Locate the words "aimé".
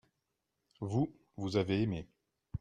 1.83-2.07